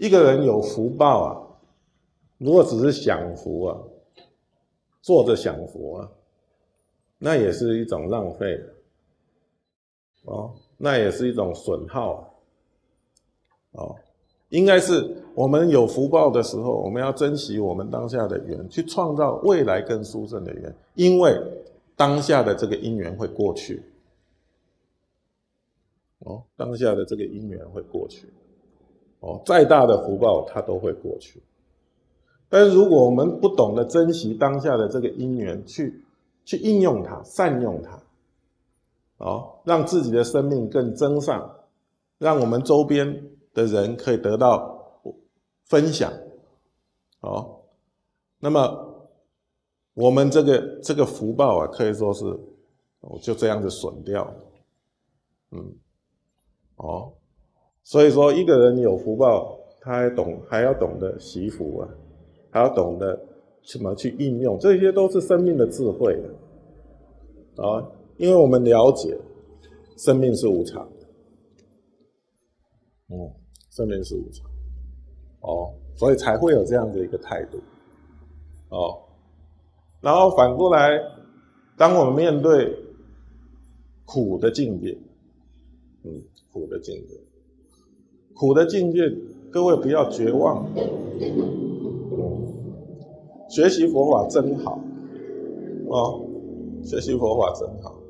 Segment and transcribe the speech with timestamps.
[0.00, 1.28] 一个人有福报啊，
[2.38, 3.78] 如果只是享福啊，
[5.02, 6.10] 坐着享福啊，
[7.18, 8.58] 那也是一种浪费
[10.24, 12.24] 哦，那也是一种损耗啊，
[13.72, 13.96] 哦，
[14.48, 21.38] 应该是我们有福报的时候，我们要珍惜我们当下的缘，去创造未来更殊胜的缘，因为
[21.94, 23.82] 当下的这个因缘会过去。
[26.20, 28.26] 哦，当下的这个因缘会过去，
[29.20, 31.42] 哦，再大的福报它都会过去。
[32.48, 36.04] 但是如果我们不懂得珍惜当下的这个因缘，去
[36.44, 38.02] 去应用它、善用它，
[39.18, 41.48] 哦，让自己的生命更增上，
[42.18, 45.02] 让我们周边的人可以得到
[45.66, 46.12] 分享，
[47.20, 47.60] 哦，
[48.38, 49.08] 那么
[49.94, 52.24] 我们这个这个福报啊，可以说是
[53.00, 54.32] 哦就这样子损掉，
[55.50, 55.74] 嗯。
[56.82, 57.12] 哦，
[57.82, 61.88] 所以说一个人有福报，他还懂还要懂得惜福啊，
[62.50, 63.18] 还要懂得
[63.64, 66.14] 怎么去应用，这些都是生命的智慧
[67.56, 67.90] 啊。
[68.16, 69.16] 因为我们了解
[69.96, 71.06] 生命是无常的，
[73.08, 73.32] 嗯，
[73.70, 74.48] 生命是无常，
[75.40, 77.58] 哦，所以才会有这样的一个态度，
[78.68, 79.02] 哦，
[80.00, 81.00] 然后反过来，
[81.76, 82.76] 当我们面对
[84.04, 84.96] 苦的境界，
[86.04, 86.22] 嗯。
[86.52, 87.14] 苦的境界，
[88.40, 89.02] 苦的境界，
[89.50, 90.66] 各位不要绝望。
[93.50, 94.80] 学习佛法真好，
[95.90, 96.24] 哦，
[96.82, 98.00] 学习佛法真好，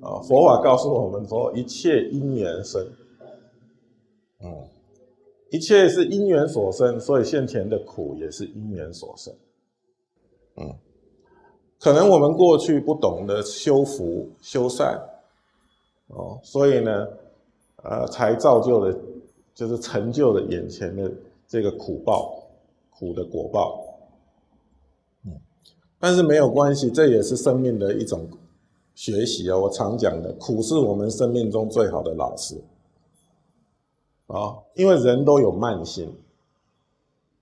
[0.00, 2.84] 啊，佛法告诉我们说，一切因缘生，
[4.42, 4.52] 嗯，
[5.50, 9.32] 一切是因缘所生，所以现前的苦也是因缘所生，
[10.56, 10.74] 嗯，
[11.78, 15.00] 可能我们过去不懂得修福修善，
[16.08, 17.06] 哦，所以呢。
[17.82, 18.94] 呃，才造就了，
[19.54, 21.10] 就是成就了眼前的
[21.46, 22.42] 这个苦报，
[22.90, 23.84] 苦的果报。
[25.24, 25.32] 嗯，
[25.98, 28.28] 但是没有关系，这也是生命的一种
[28.94, 29.58] 学习啊。
[29.58, 32.60] 我常讲的，苦是我们生命中最好的老师。
[34.26, 36.14] 啊，因为人都有慢心，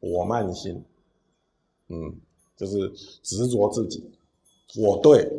[0.00, 0.82] 我慢心，
[1.88, 2.14] 嗯，
[2.56, 2.90] 就是
[3.22, 4.10] 执着自己，
[4.80, 5.30] 我对，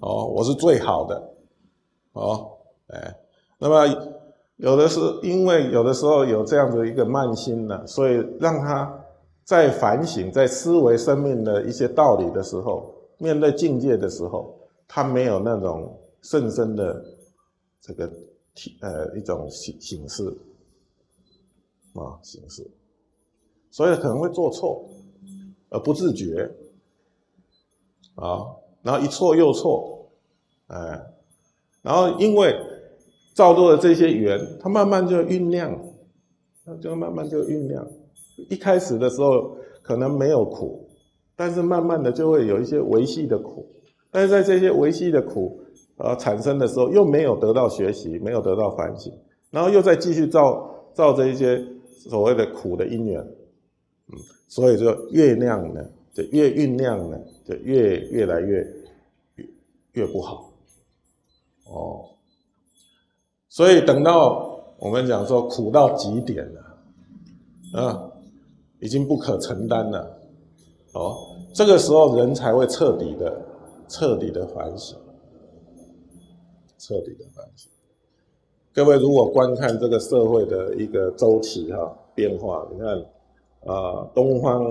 [0.00, 1.34] 哦，我是最好的，
[2.12, 2.50] 哦，
[2.88, 3.18] 哎。
[3.64, 3.86] 那么，
[4.62, 8.96] 有的是因为有的时候有这样的一个慢心呢，所以让他
[9.42, 14.56] 在反省、在思维生命的一些道理的时候，面对境界的时候，
[14.86, 17.04] 他没有那种甚深的
[17.80, 18.06] 这个
[18.54, 20.28] 体呃一种形形式
[21.94, 22.64] 啊形式，
[23.68, 24.88] 所以可能会做错
[25.70, 26.48] 而不自觉
[28.14, 28.46] 啊，
[28.80, 30.08] 然后一错又错，
[30.68, 31.04] 哎，
[31.82, 32.54] 然后因为。
[33.34, 35.78] 造作的这些缘，它慢慢就酝酿，
[36.64, 37.86] 它就慢慢就酝酿。
[38.50, 40.88] 一开始的时候可能没有苦，
[41.34, 43.66] 但是慢慢的就会有一些维系的苦。
[44.10, 45.62] 但是在这些维系的苦
[45.96, 49.12] 呃产生的时候，又没有得到学习，没有得到反省，
[49.50, 55.82] 然后又再继续造造这一些所谓的苦的因缘，嗯，所以就越酿呢，
[56.12, 58.58] 就越酝酿呢，就越越来越
[59.36, 59.46] 越
[59.92, 60.52] 越不好，
[61.64, 62.08] 哦。
[63.52, 68.10] 所以等到我们讲说苦到极点了，啊，
[68.80, 70.18] 已经不可承担了，
[70.94, 71.14] 哦，
[71.52, 73.42] 这个时候人才会彻底的、
[73.88, 74.96] 彻底的反省，
[76.78, 77.70] 彻底的反省。
[78.72, 82.88] 各位如果观看这个社会的一个周期哈变化，你看
[83.66, 84.64] 啊，东方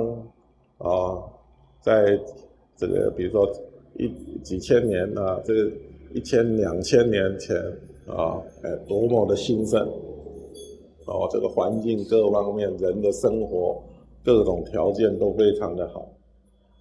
[0.79, 1.21] 啊，
[1.81, 2.19] 在
[2.75, 3.47] 这个比如说
[3.93, 5.71] 一几千年啊，这个
[6.15, 7.55] 一千两千年前。
[8.15, 9.79] 啊，哎，多么的兴盛！
[11.05, 13.81] 哦，这个环境各方面，人的生活
[14.23, 16.05] 各种条件都非常的好，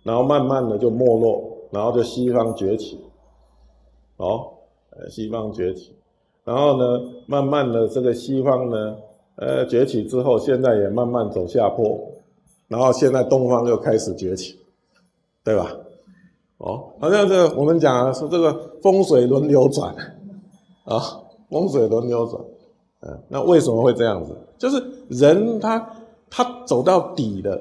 [0.02, 3.00] 然后慢慢的就没落，然后就西方崛起，
[4.16, 4.48] 哦，
[4.90, 5.94] 呃，西方崛起，
[6.44, 8.96] 然后呢，慢慢的这个西方呢，
[9.36, 11.98] 呃，崛起之后，现在也慢慢走下坡，
[12.66, 14.58] 然后现在东方又开始崛起，
[15.44, 15.76] 对吧？
[16.58, 18.52] 哦，好像这我们讲说这个
[18.82, 19.94] 风水轮流转。
[20.84, 20.98] 啊，
[21.50, 22.42] 风水轮流转，
[23.00, 24.34] 嗯，那为什么会这样子？
[24.56, 25.94] 就是人他
[26.30, 27.60] 他走到底了，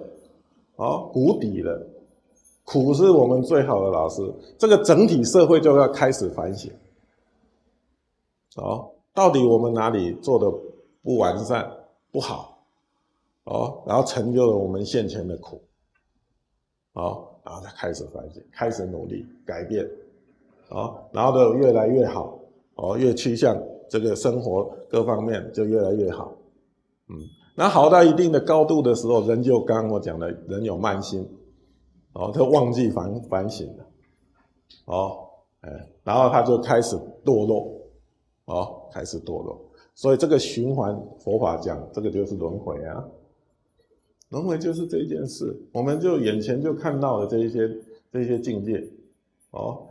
[0.76, 1.88] 啊，谷底了，
[2.64, 4.32] 苦是我们最好的老师。
[4.60, 6.72] 这个整体社会就要开始反省，
[8.58, 10.46] 哦，到底我们哪里做的
[11.02, 11.70] 不完善、
[12.12, 12.60] 不好，
[13.46, 15.60] 哦，然后成就了我们现前的苦，
[16.94, 19.84] 哦，然后再开始反省，开始努力改变，
[20.70, 22.36] 哦，然后就越来越好。
[22.82, 26.34] 哦，越趋向这个生活各方面就越来越好，
[27.10, 27.18] 嗯，
[27.56, 31.28] 那好到一定的高度的时候，人就刚刚我讲的，人有慢心，
[32.14, 33.86] 哦，他忘记反反省了，
[34.86, 35.18] 哦，
[35.62, 36.96] 哎，然后他就开始
[37.26, 37.74] 堕落，
[38.46, 39.60] 哦，开始堕落，
[39.96, 43.04] 所以这个循环，佛法讲这个就是轮回啊，
[44.30, 47.70] 轮回就是这件事，我们就眼前就看到了这一些
[48.12, 48.88] 这些境界，
[49.52, 49.88] 哦，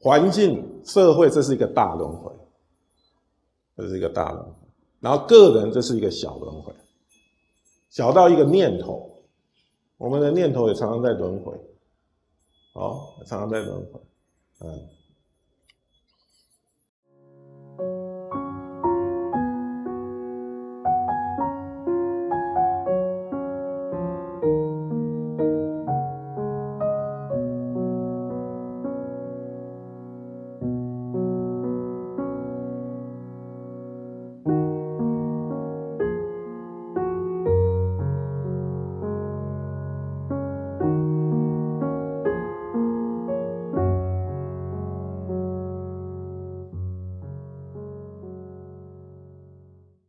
[0.00, 2.32] 环境社会这是一个大轮回，
[3.76, 4.52] 这是一个大轮回。
[5.00, 6.72] 然后个人这是一个小轮回，
[7.90, 9.22] 小到一个念头，
[9.98, 11.52] 我们的念头也常常在轮回，
[12.74, 14.00] 哦，常常在轮回，
[14.60, 14.88] 嗯。